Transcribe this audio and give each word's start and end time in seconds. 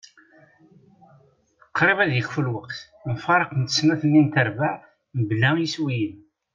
Qrib 1.77 1.99
ad 2.03 2.11
ikfu 2.21 2.41
lweqt. 2.47 2.79
Mfaraqent 3.11 3.73
snat-nni 3.77 4.21
n 4.23 4.27
trebbaɛ 4.33 4.75
mebla 5.17 5.49
iswiyen. 5.65 6.15